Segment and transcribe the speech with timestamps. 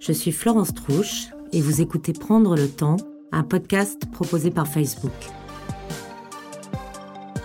[0.00, 2.96] Je suis Florence Trouche et vous écoutez Prendre le temps,
[3.32, 5.12] un podcast proposé par Facebook.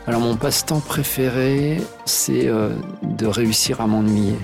[0.08, 2.74] Alors mon passe-temps préféré, c'est euh,
[3.04, 4.38] de réussir à m'ennuyer.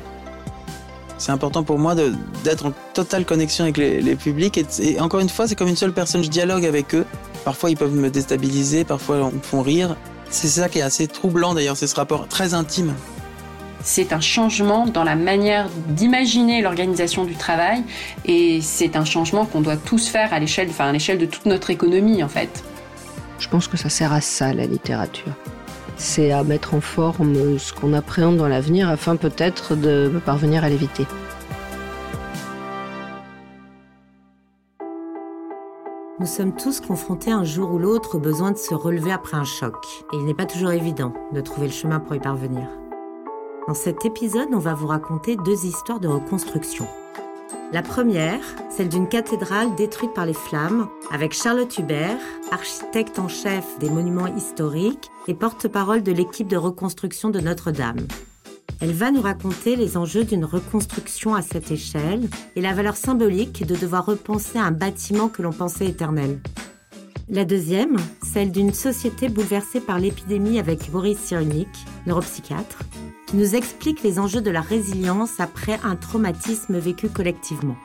[1.18, 1.96] C'est important pour moi
[2.44, 4.60] d'être en totale connexion avec les, publics.
[4.82, 7.06] Et, encore une fois, c'est comme une seule personne, je dialogue avec eux.
[7.46, 9.96] Parfois, ils peuvent me déstabiliser, parfois, ils me font rire.
[10.30, 12.94] C'est ça qui est assez troublant d'ailleurs, c'est ce rapport très intime.
[13.84, 17.84] C'est un changement dans la manière d'imaginer l'organisation du travail
[18.26, 21.46] et c'est un changement qu'on doit tous faire à l'échelle, enfin à l'échelle de toute
[21.46, 22.64] notre économie en fait.
[23.40, 25.34] Je pense que ça sert à ça la littérature
[26.02, 30.70] c'est à mettre en forme ce qu'on appréhende dans l'avenir afin peut-être de parvenir à
[30.70, 31.06] l'éviter.
[36.20, 39.44] Nous sommes tous confrontés un jour ou l'autre au besoin de se relever après un
[39.44, 39.76] choc,
[40.14, 42.81] et il n'est pas toujours évident de trouver le chemin pour y parvenir.
[43.68, 46.88] Dans cet épisode, on va vous raconter deux histoires de reconstruction.
[47.72, 48.42] La première,
[48.76, 52.18] celle d'une cathédrale détruite par les flammes, avec Charlotte Hubert,
[52.52, 58.08] architecte en chef des monuments historiques et porte-parole de l'équipe de reconstruction de Notre-Dame.
[58.82, 63.66] Elle va nous raconter les enjeux d'une reconstruction à cette échelle et la valeur symbolique
[63.66, 66.40] de devoir repenser un bâtiment que l'on pensait éternel.
[67.30, 71.70] La deuxième, celle d'une société bouleversée par l'épidémie avec Boris Cyrulnik,
[72.08, 72.80] neuropsychiatre,
[73.34, 77.78] nous explique les enjeux de la résilience après un traumatisme vécu collectivement.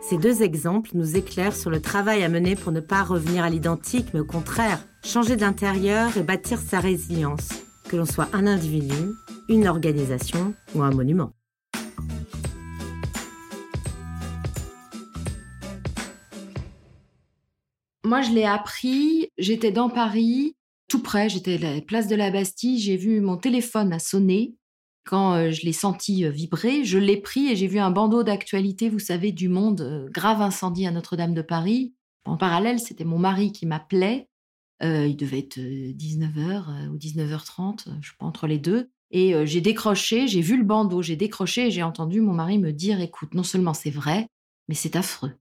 [0.00, 3.50] Ces deux exemples nous éclairent sur le travail à mener pour ne pas revenir à
[3.50, 7.48] l'identique, mais au contraire, changer d'intérieur et bâtir sa résilience,
[7.90, 9.12] que l'on soit un individu,
[9.50, 11.32] une organisation ou un monument.
[18.04, 20.56] Moi, je l'ai appris, j'étais dans Paris,
[20.88, 24.54] tout près, j'étais à la place de la Bastille, j'ai vu mon téléphone a sonné.
[25.04, 28.22] Quand euh, je l'ai senti euh, vibrer, je l'ai pris et j'ai vu un bandeau
[28.22, 31.94] d'actualité, vous savez, du monde, euh, grave incendie à Notre-Dame de Paris.
[32.24, 34.28] En parallèle, c'était mon mari qui m'appelait.
[34.82, 38.90] il devait être 19h ou 19h30, je pas, entre les deux.
[39.10, 42.70] Et j'ai décroché, j'ai vu le bandeau, j'ai décroché et j'ai entendu mon mari me
[42.70, 44.28] dire, écoute, non seulement c'est vrai,
[44.68, 45.32] mais c'est affreux.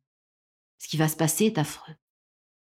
[0.77, 1.93] Ce qui va se passer est affreux.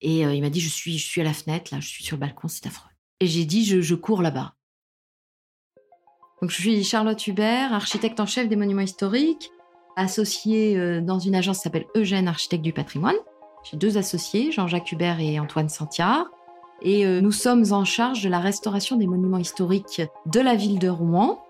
[0.02, 2.16] Et il m'a dit, je suis, je suis à la fenêtre, là, je suis sur
[2.16, 2.90] le balcon, c'est affreux.
[3.20, 4.54] Et j'ai dit, je, cours là-bas.
[6.40, 9.52] Donc je suis Charlotte Hubert, architecte en chef des monuments historiques,
[9.94, 13.14] associée dans une agence qui s'appelle Eugène Architecte du patrimoine.
[13.62, 16.26] J'ai deux associés, Jean-Jacques Hubert et Antoine Santiard.
[16.80, 20.88] Et nous sommes en charge de la restauration des monuments historiques de la ville de
[20.88, 21.44] Rouen,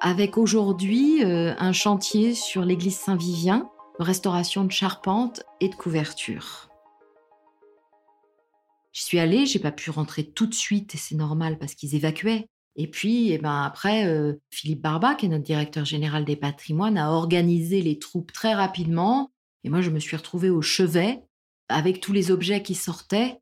[0.00, 3.68] avec aujourd'hui un chantier sur l'église Saint-Vivien,
[3.98, 6.69] restauration de charpente et de couverture.
[8.92, 11.94] J'y suis allée, j'ai pas pu rentrer tout de suite et c'est normal parce qu'ils
[11.94, 12.46] évacuaient.
[12.76, 16.98] Et puis, eh ben après, euh, Philippe Barba, qui est notre directeur général des patrimoines,
[16.98, 19.30] a organisé les troupes très rapidement.
[19.64, 21.22] Et moi, je me suis retrouvée au chevet
[21.68, 23.40] avec tous les objets qui sortaient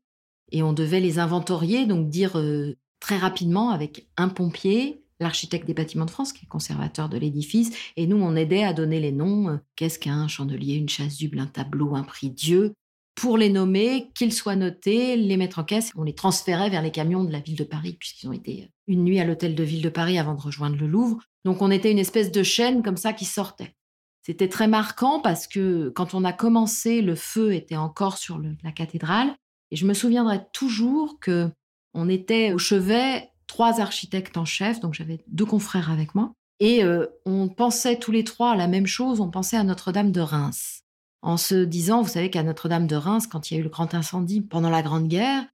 [0.51, 5.73] et on devait les inventorier, donc dire euh, très rapidement avec un pompier, l'architecte des
[5.73, 9.11] bâtiments de France, qui est conservateur de l'édifice, et nous, on aidait à donner les
[9.11, 9.49] noms.
[9.49, 12.73] Euh, qu'est-ce qu'un chandelier, une chasuble, un tableau, un prix Dieu
[13.19, 15.91] pour les nommer, qu'ils soient notés, les mettre en caisse.
[15.97, 19.03] On les transférait vers les camions de la ville de Paris, puisqu'ils ont été une
[19.03, 21.19] nuit à l'hôtel de ville de Paris avant de rejoindre le Louvre.
[21.43, 23.75] Donc on était une espèce de chaîne comme ça qui sortait.
[24.21, 28.71] C'était très marquant parce que quand on a commencé, le feu était encore sur la
[28.71, 29.35] cathédrale.
[29.71, 31.49] Et je me souviendrai toujours que
[31.93, 36.31] on était au chevet trois architectes en chef, donc j'avais deux confrères avec moi.
[36.61, 40.11] Et euh, on pensait tous les trois à la même chose, on pensait à Notre-Dame
[40.11, 40.83] de Reims
[41.21, 43.69] en se disant, vous savez qu'à Notre-Dame de Reims, quand il y a eu le
[43.69, 45.45] grand incendie pendant la Grande Guerre,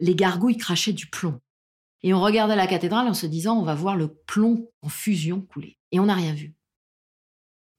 [0.00, 1.40] les gargouilles crachaient du plomb.
[2.02, 5.42] Et on regardait la cathédrale en se disant, on va voir le plomb en fusion
[5.42, 5.76] couler.
[5.92, 6.54] Et on n'a rien vu.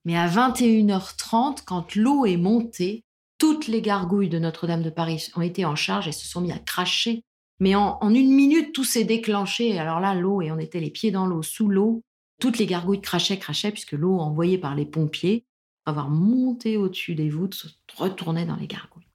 [0.04, 3.04] Mais à 21h30, quand l'eau est montée,
[3.38, 6.52] toutes les gargouilles de Notre-Dame de Paris ont été en charge et se sont mis
[6.52, 7.24] à cracher.
[7.58, 9.78] Mais en, en une minute, tout s'est déclenché.
[9.78, 12.02] Alors là, l'eau, et on était les pieds dans l'eau, sous l'eau.
[12.40, 15.44] Toutes les gargouilles crachaient, crachaient, puisque l'eau envoyée par les pompiers
[15.86, 19.06] avoir monté au-dessus des voûtes, se retournait dans les gargouilles.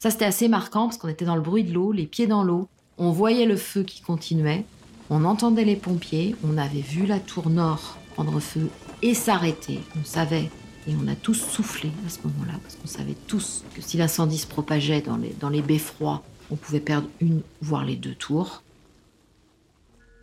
[0.00, 2.44] Ça, c'était assez marquant parce qu'on était dans le bruit de l'eau, les pieds dans
[2.44, 2.68] l'eau.
[2.98, 4.64] On voyait le feu qui continuait.
[5.10, 6.36] On entendait les pompiers.
[6.44, 8.68] On avait vu la tour nord prendre feu
[9.02, 9.80] et s'arrêter.
[9.98, 10.50] On savait.
[10.86, 14.38] Et on a tous soufflé à ce moment-là parce qu'on savait tous que si l'incendie
[14.38, 18.62] se propageait dans les, dans les beffrois, on pouvait perdre une, voire les deux tours.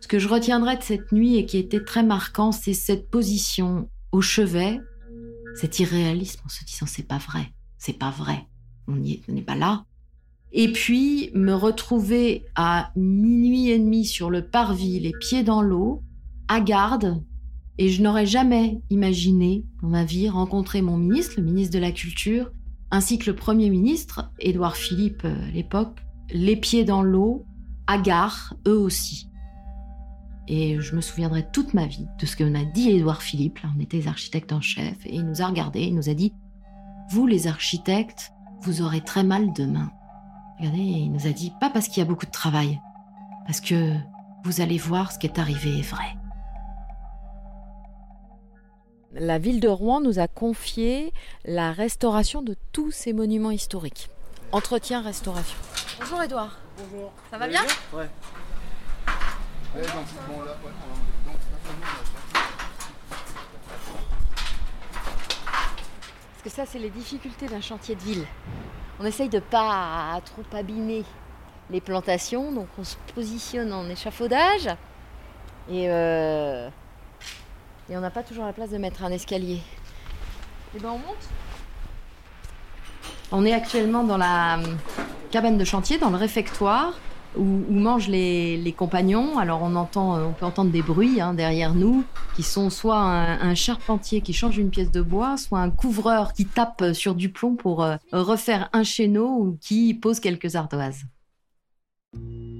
[0.00, 3.88] Ce que je retiendrai de cette nuit et qui était très marquant, c'est cette position
[4.12, 4.80] au chevet
[5.56, 8.46] cet irréalisme en se disant c'est pas vrai, c'est pas vrai,
[8.86, 9.84] on n'est pas là.
[10.52, 16.02] Et puis me retrouver à minuit et demi sur le parvis, les pieds dans l'eau,
[16.48, 17.22] à garde,
[17.78, 21.92] Et je n'aurais jamais imaginé dans ma vie rencontrer mon ministre, le ministre de la
[21.92, 22.50] Culture,
[22.90, 25.98] ainsi que le Premier ministre, Édouard Philippe euh, à l'époque,
[26.30, 27.44] les pieds dans l'eau,
[27.86, 29.28] hagards, eux aussi.
[30.48, 33.70] Et je me souviendrai toute ma vie de ce qu'on a dit Édouard Philippe, là
[33.76, 36.32] on était les architectes en chef, et il nous a regardés, il nous a dit
[37.10, 39.90] Vous les architectes, vous aurez très mal demain.
[40.58, 42.80] Regardez, il nous a dit Pas parce qu'il y a beaucoup de travail,
[43.46, 43.94] parce que
[44.44, 46.16] vous allez voir ce qui est arrivé est vrai.
[49.12, 51.12] La ville de Rouen nous a confié
[51.44, 54.10] la restauration de tous ces monuments historiques.
[54.52, 55.56] Entretien, restauration.
[55.98, 56.58] Bonjour Edouard.
[56.78, 57.10] Bonjour.
[57.30, 57.62] Ça va bien?
[57.92, 58.04] Ouais.
[58.04, 58.08] Ouais,
[59.08, 59.65] donc, bon, là, ouais, donc,
[66.32, 68.24] Parce que ça, c'est les difficultés d'un chantier de ville.
[68.98, 71.04] On essaye de pas trop abîmer
[71.70, 74.68] les plantations, donc on se positionne en échafaudage.
[75.68, 76.68] Et, euh,
[77.90, 79.60] et on n'a pas toujours la place de mettre un escalier.
[80.74, 81.28] Et ben on monte.
[83.32, 84.78] On est actuellement dans la hum,
[85.30, 86.94] cabane de chantier, dans le réfectoire,
[87.36, 89.38] où, mangent les, les compagnons.
[89.38, 92.04] Alors on entend, on peut entendre des bruits hein, derrière nous,
[92.34, 96.32] qui sont soit un, un charpentier qui change une pièce de bois, soit un couvreur
[96.32, 101.04] qui tape sur du plomb pour euh, refaire un chéneau ou qui pose quelques ardoises.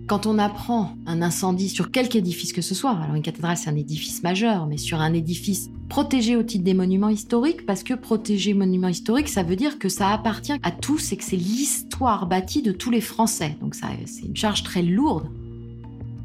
[0.07, 3.71] Quand on apprend un incendie sur quelque édifice que ce soit, alors une cathédrale c'est
[3.71, 7.95] un édifice majeur, mais sur un édifice protégé au titre des monuments historiques, parce que
[7.95, 12.27] protéger monument historique, ça veut dire que ça appartient à tous et que c'est l'histoire
[12.29, 13.57] bâtie de tous les Français.
[13.61, 15.29] Donc ça, c'est une charge très lourde.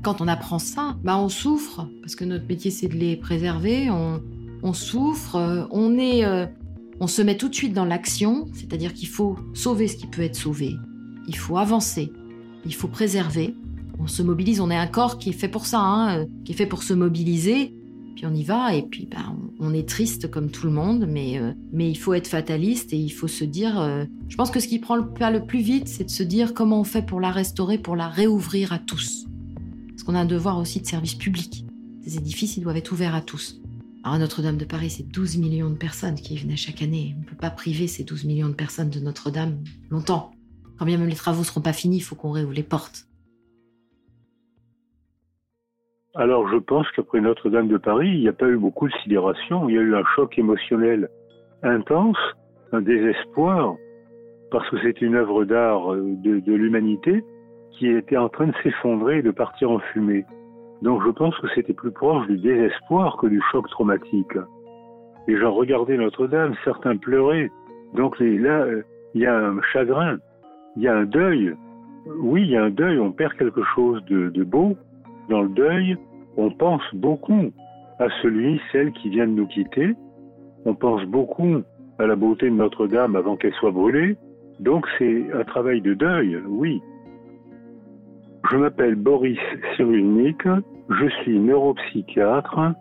[0.04, 3.90] Quand on apprend ça, bah on souffre, parce que notre métier c'est de les préserver,
[3.90, 6.46] on, souffre, euh, euh,
[7.00, 10.22] on se met tout de suite dans l'action, c'est-à-dire qu'il faut sauver ce qui peut
[10.22, 10.76] être sauvé,
[11.28, 12.12] il faut avancer,
[12.66, 13.56] il faut préserver.
[14.00, 16.54] On se mobilise, on est un corps qui est fait pour ça, hein, euh, qui
[16.54, 17.76] est fait pour se mobiliser.
[18.16, 21.40] Puis on y va, et puis bah, on, est triste comme tout le monde, mais,
[21.40, 23.80] euh, mais il faut être fataliste et il faut se dire.
[23.80, 26.24] euh, je pense que ce qui prend le pas le plus vite, c'est de se
[26.24, 29.28] dire comment on fait pour la restaurer, pour la réouvrir à tous.
[29.90, 31.66] Parce qu'on a un devoir aussi de service public.
[32.04, 33.62] Ces édifices, ils doivent être ouverts à tous.
[34.04, 37.14] Alors Notre-Dame de Paris, c'est 12 millions de personnes qui y venaient chaque année.
[37.18, 39.60] On ne peut pas priver ces 12 millions de personnes de Notre-Dame
[39.92, 40.32] longtemps.
[40.82, 43.06] Quand bien même les travaux seront pas finis, il faut qu'on réouvre les portes.
[46.16, 49.70] Alors je pense qu'après Notre-Dame de Paris, il n'y a pas eu beaucoup de sidération,
[49.70, 51.08] il y a eu un choc émotionnel
[51.62, 52.18] intense,
[52.72, 53.76] un désespoir,
[54.50, 57.24] parce que c'est une œuvre d'art euh, de, de l'humanité
[57.74, 60.26] qui était en train de s'effondrer et de partir en fumée.
[60.82, 64.36] Donc je pense que c'était plus proche du désespoir que du choc traumatique.
[65.28, 67.52] Les gens regardaient Notre-Dame, certains pleuraient.
[67.94, 68.82] Donc là, euh,
[69.14, 70.18] il y a un chagrin,
[70.76, 71.54] il y a un deuil.
[72.20, 74.76] Oui, il y a un deuil, on perd quelque chose de, beau.
[75.30, 75.98] Dans le deuil,
[76.38, 77.52] on pense beaucoup
[78.00, 79.94] à celui, celle qui vient de nous quitter.
[80.66, 81.62] On pense beaucoup
[82.00, 84.16] à la beauté de Notre-Dame avant qu'elle soit brûlée.
[84.60, 86.82] Donc c'est un travail de deuil, oui.
[88.52, 89.40] Je m'appelle Boris
[89.76, 90.44] Cyrulnik,
[90.90, 92.74] je suis neuropsychiatre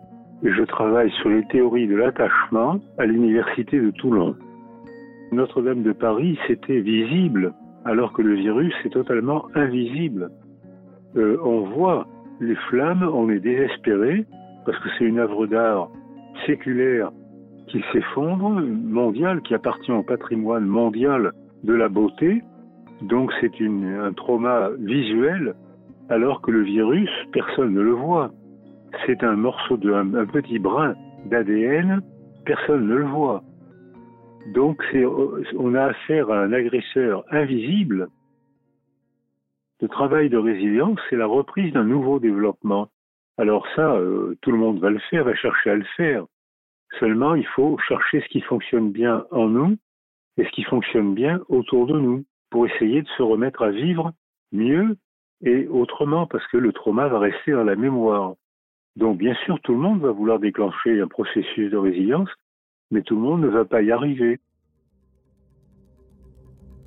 [0.43, 4.35] et je travaille sur les théories de l'attachement à l'Université de Toulon.
[5.31, 7.53] Notre-Dame de Paris, c'était visible,
[7.85, 10.29] alors que le virus est totalement invisible.
[11.15, 12.07] Euh, on voit
[12.39, 14.25] les flammes, on est désespéré,
[14.65, 15.89] parce que c'est une œuvre d'art
[16.45, 17.11] séculaire
[17.67, 21.31] qui s'effondre, mondiale, qui appartient au patrimoine mondial
[21.63, 22.41] de la beauté.
[23.03, 25.55] Donc c'est un trauma visuel,
[26.09, 28.31] alors que le virus, personne ne le voit.
[29.05, 30.93] C'est un morceau de, un petit brin
[31.25, 32.01] d'ADN,
[32.45, 33.43] personne ne le voit.
[34.47, 38.09] Donc c'est, on a affaire à un agresseur invisible.
[39.81, 42.89] Le travail de résilience, c'est la reprise d'un nouveau développement.
[43.37, 46.25] Alors ça, euh, tout le monde va le faire, va chercher à le faire.
[46.99, 49.77] Seulement, il faut chercher ce qui fonctionne bien en nous
[50.37, 54.11] et ce qui fonctionne bien autour de nous pour essayer de se remettre à vivre
[54.51, 54.97] mieux
[55.43, 58.33] et autrement parce que le trauma va rester dans la mémoire.
[58.95, 62.29] Donc bien sûr, tout le monde va vouloir déclencher un processus de résilience,
[62.91, 64.39] mais tout le monde ne va pas y arriver.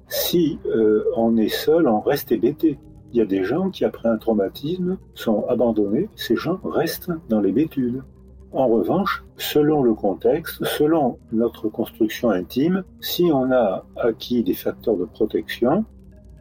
[0.08, 2.78] Si euh, on est seul, on reste hébété.
[3.12, 6.08] Il y a des gens qui, après un traumatisme, sont abandonnés.
[6.14, 8.02] Ces gens restent dans l'hébétude.
[8.52, 14.96] En revanche, selon le contexte, selon notre construction intime, si on a acquis des facteurs
[14.96, 15.84] de protection,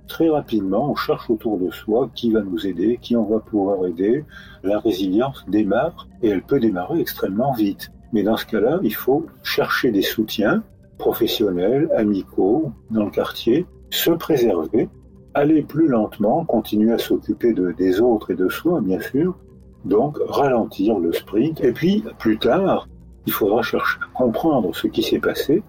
[0.08, 3.86] très rapidement, on cherche autour de soi qui va nous aider, qui on va pouvoir
[3.88, 4.25] aider.
[4.62, 7.91] La résilience démarre et elle peut démarrer extrêmement vite.
[8.13, 10.63] Mais dans ce cas-là, il faut chercher des soutiens
[10.98, 14.88] professionnels, amicaux, dans le quartier, se préserver,
[15.34, 19.36] aller plus lentement, continuer à s'occuper de, des autres et de soi, bien sûr,
[19.84, 21.62] donc ralentir le sprint.
[21.62, 22.88] Et puis, plus tard,
[23.25, 25.63] il faudra chercher à comprendre ce qui s'est passé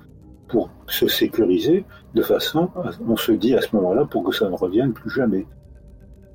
[0.49, 1.85] pour se sécuriser
[2.15, 2.69] de façon,
[3.09, 5.47] on se dit à ce moment-là, pour que ça ne revienne plus jamais.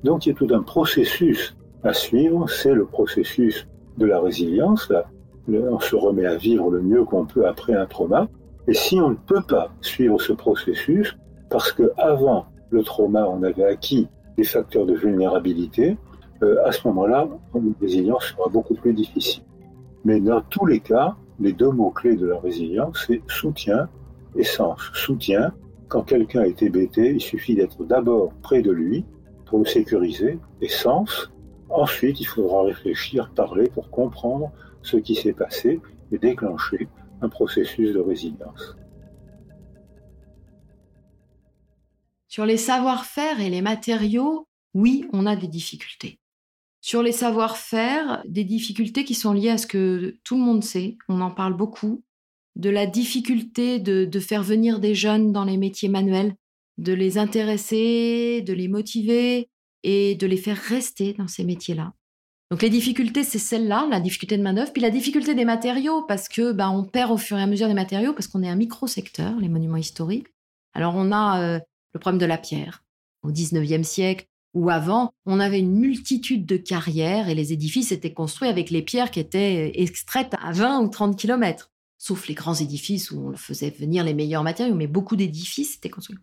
[0.04, 4.92] Donc il y a tout un processus à suivre, c'est le processus de la résilience.
[5.58, 8.28] On se remet à vivre le mieux qu'on peut après un trauma.
[8.66, 11.16] Et si on ne peut pas suivre ce processus,
[11.48, 15.96] parce que avant le trauma, on avait acquis des facteurs de vulnérabilité,
[16.42, 19.42] euh, à ce moment-là, la résilience sera beaucoup plus difficile.
[20.04, 23.88] Mais dans tous les cas, les deux mots-clés de la résilience, c'est soutien
[24.36, 24.90] et sens.
[24.94, 25.52] Soutien,
[25.88, 29.04] quand quelqu'un est hébété, il suffit d'être d'abord près de lui
[29.46, 31.30] pour le sécuriser, et sens,
[31.68, 34.52] ensuite il faudra réfléchir, parler pour comprendre
[34.82, 35.80] ce qui s'est passé
[36.12, 36.88] et déclencher
[37.20, 38.76] un processus de résilience.
[42.28, 46.20] Sur les savoir-faire et les matériaux, oui, on a des difficultés.
[46.80, 50.96] Sur les savoir-faire, des difficultés qui sont liées à ce que tout le monde sait,
[51.08, 52.02] on en parle beaucoup,
[52.56, 56.34] de la difficulté de, faire venir des jeunes dans les métiers manuels,
[56.78, 59.48] de les intéresser, de les motiver
[59.82, 61.92] et de les faire rester dans ces métiers-là.
[62.50, 66.28] Donc les difficultés, c'est celle-là, la difficulté de main-d'œuvre, puis la difficulté des matériaux, parce
[66.28, 68.56] que ben, on perd au fur et à mesure des matériaux, parce qu'on est un
[68.56, 70.26] micro-secteur, les monuments historiques.
[70.74, 71.60] Alors on a euh,
[71.94, 72.82] le problème de la pierre.
[73.22, 78.12] Au 19e siècle, ou avant, on avait une multitude de carrières et les édifices étaient
[78.12, 82.34] construits avec les pierres qui étaient euh, extraites à 20 ou 30 kilomètres sauf les
[82.34, 86.16] grands édifices où on faisait venir les meilleurs matériaux, mais beaucoup d'édifices étaient construits.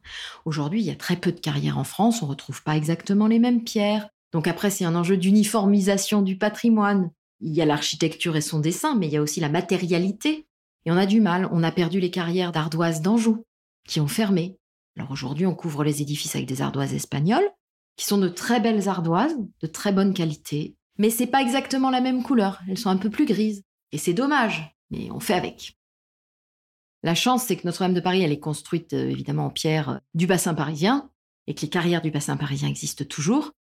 [0.43, 3.27] Aujourd'hui, il y a très peu de carrières en France, on ne retrouve pas exactement
[3.27, 4.09] les mêmes pierres.
[4.33, 7.11] Donc après, c'est un enjeu d'uniformisation du patrimoine.
[7.39, 10.47] Il y a l'architecture et son dessin, mais il y a aussi la matérialité.
[10.85, 13.45] Et on a du mal, on a perdu les carrières d'ardoises d'Anjou,
[13.87, 14.57] qui ont fermé.
[14.97, 17.49] Alors aujourd'hui, on couvre les édifices avec des ardoises espagnoles,
[17.97, 22.01] qui sont de très belles ardoises, de très bonne qualité, mais c'est pas exactement la
[22.01, 23.63] même couleur, elles sont un peu plus grises.
[23.91, 25.77] Et c'est dommage, mais on fait avec.
[27.03, 29.97] La chance, c'est que Notre-Dame de Paris, elle est construite euh, évidemment en pierre euh,
[30.13, 31.09] du bassin parisien
[31.45, 33.51] et que les carrières du bassin parisien existent toujours.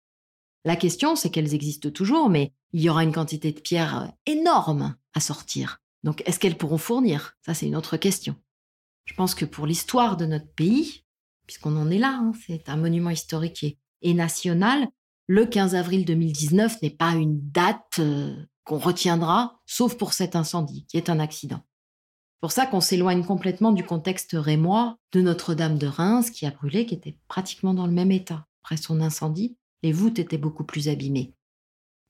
[0.67, 4.07] La question, c'est qu'elles existent toujours, mais il y aura une quantité de pierres euh,
[4.25, 5.79] énorme à sortir.
[6.03, 7.37] Donc, est-ce qu'elles pourront fournir?
[7.45, 8.35] Ça, c'est une autre question.
[9.05, 11.05] Je pense que pour l'histoire de notre pays,
[11.45, 14.89] puisqu'on en est là, hein, c'est un monument historique et, national,
[15.27, 18.01] le 15 avril 2019 n'est pas une date
[18.65, 21.61] qu'on retiendra, sauf pour cet incendie, qui est un accident.
[22.41, 26.85] Pour ça qu'on s'éloigne complètement du contexte rémois de Notre-Dame de Reims, qui a brûlé,
[26.85, 28.45] qui était pratiquement dans le même état.
[28.63, 29.55] Après son incendie,
[29.87, 31.33] les voûtes étaient beaucoup plus abîmées.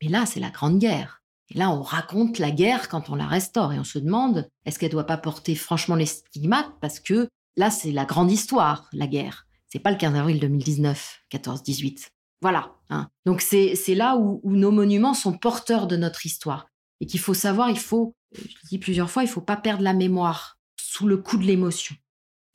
[0.01, 1.21] Mais là, c'est la Grande Guerre.
[1.51, 4.79] Et là, on raconte la guerre quand on la restaure et on se demande, est-ce
[4.79, 9.05] qu'elle doit pas porter franchement les stigmates Parce que là, c'est la grande histoire, la
[9.05, 9.45] guerre.
[9.69, 12.07] C'est pas le 15 avril 2019, 14-18.
[12.41, 12.73] Voilà.
[12.89, 13.09] Hein.
[13.27, 16.65] Donc c'est là où, nos monuments sont porteurs de notre histoire.
[16.99, 19.83] Et qu'il faut savoir, il faut, je le dis plusieurs fois, il faut pas perdre
[19.83, 21.95] la mémoire sous le coup de l'émotion.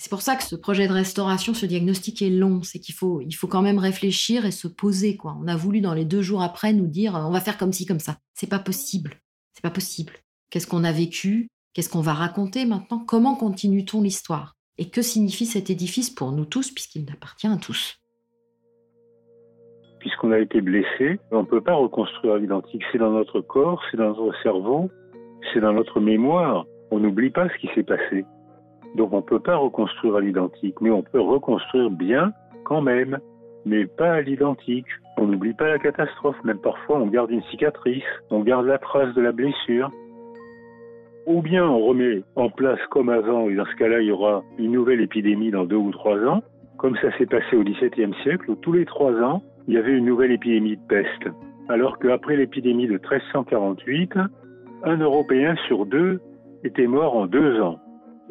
[0.03, 2.65] C'est pour ça que ce projet de restauration, ce diagnostic est long.
[2.65, 5.17] C'est qu'il faut, il faut quand même réfléchir et se poser.
[5.17, 5.37] Quoi.
[5.41, 7.87] On a voulu dans les deux jours après nous dire, on va faire comme ci,
[7.87, 8.17] comme ça.
[8.35, 9.15] C'est pas possible.
[9.53, 10.15] C'est pas possible.
[10.51, 11.47] Qu'est-ce qu'on a vécu?
[11.73, 12.99] Qu'est-ce qu'on va raconter maintenant?
[12.99, 14.57] Comment continue-t-on l'histoire?
[14.77, 18.01] Et que signifie cet édifice pour nous tous, puisqu'il appartient à tous?
[20.01, 22.83] Puisqu'on a été blessé, on ne peut pas reconstruire l'identique.
[22.91, 24.91] C'est dans notre corps, c'est dans notre cerveau,
[25.55, 26.67] c'est dans notre mémoire.
[26.91, 28.25] On n'oublie pas ce qui s'est passé.
[28.95, 32.33] Donc on ne peut pas reconstruire à l'identique, mais on peut reconstruire bien
[32.65, 33.19] quand même,
[33.65, 34.87] mais pas à l'identique.
[35.19, 39.15] On n'oublie pas la catastrophe, même parfois on garde une cicatrice, on garde la trace
[39.15, 39.91] de la blessure.
[41.27, 44.43] Ou bien on remet en place comme avant, et dans ce cas-là il y aura
[44.59, 46.43] une nouvelle épidémie dans deux ou trois ans,
[46.79, 49.93] comme ça s'est passé au XVIIe siècle, où tous les trois ans, il y avait
[49.93, 51.29] une nouvelle épidémie de peste.
[51.69, 54.15] Alors qu'après l'épidémie de 1348,
[54.83, 56.21] un Européen sur deux
[56.65, 57.79] était mort en deux ans.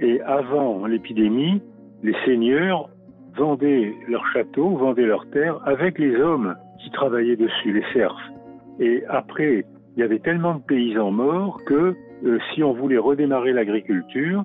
[0.02, 1.62] Et avant l'épidémie,
[2.04, 2.90] les seigneurs
[3.38, 8.32] vendaient leurs châteaux, vendaient leurs terres avec les hommes qui travaillaient dessus, les serfs.
[8.80, 9.66] Et après,
[9.96, 14.44] il y avait tellement de paysans morts que euh, si on voulait redémarrer l'agriculture,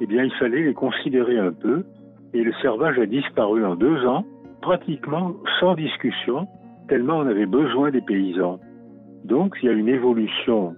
[0.00, 1.84] eh bien, il fallait les considérer un peu.
[2.32, 4.24] Et le servage a disparu en deux ans
[4.64, 6.48] pratiquement sans discussion,
[6.88, 8.58] tellement on avait besoin des paysans.
[9.24, 10.74] Donc il y a une évolution.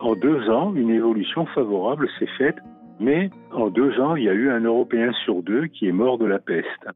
[0.00, 2.56] En deux ans, une évolution favorable s'est faite,
[3.00, 6.18] mais en deux ans, il y a eu un Européen sur deux qui est mort
[6.18, 6.88] de la peste.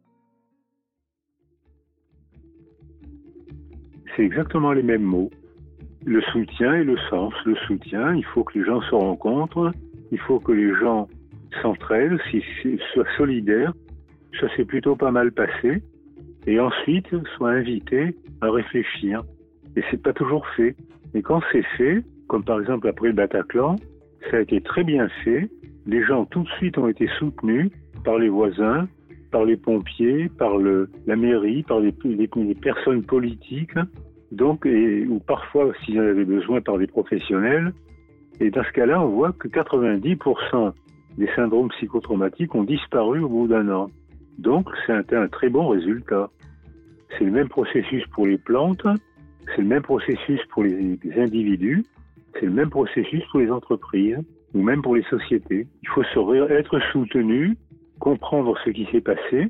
[4.16, 5.30] C'est exactement les mêmes mots.
[6.04, 7.34] Le soutien et le sens.
[7.44, 9.72] Le soutien, il faut que les gens se rencontrent,
[10.10, 11.08] il faut que les gens
[11.62, 12.18] s'entraident,
[12.92, 13.72] soient solidaires.
[14.40, 15.82] Ça s'est plutôt pas mal passé
[16.46, 19.22] et ensuite soit invité à réfléchir.
[19.76, 20.74] Et c'est pas toujours fait.
[21.14, 23.76] Mais quand c'est fait, comme par exemple après le Bataclan,
[24.30, 25.48] ça a été très bien fait.
[25.86, 27.70] Les gens tout de suite ont été soutenus
[28.04, 28.88] par les voisins,
[29.30, 31.92] par les pompiers, par la mairie, par les,
[32.60, 33.74] personnes politiques,
[34.32, 37.72] donc, ou parfois, s'il en avait besoin, par des professionnels.
[38.40, 40.72] Et dans ce cas-là, on voit que 90%
[41.16, 43.90] des syndromes psychotraumatiques ont disparu au bout d'un an.
[44.38, 46.30] Donc, c'est un, très bon résultat.
[47.18, 48.86] C'est le même processus pour les plantes,
[49.46, 51.84] c'est le même processus pour les individus,
[52.38, 54.18] c'est le même processus pour les entreprises
[54.54, 55.66] ou même pour les sociétés.
[55.82, 57.56] Il faut être soutenu,
[57.98, 59.48] comprendre ce qui s'est passé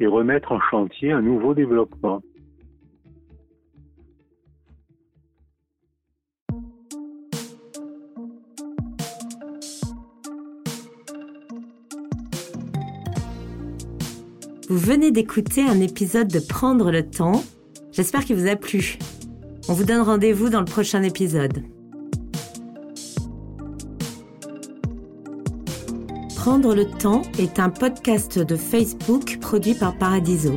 [0.00, 2.20] et remettre en chantier un nouveau développement.
[14.70, 17.42] Vous venez d'écouter un épisode de Prendre le temps.
[17.90, 18.98] J'espère qu'il vous a plu.
[19.66, 21.62] On vous donne rendez-vous dans le prochain épisode.
[26.48, 30.54] Prendre le temps est un podcast de Facebook produit par Paradiso.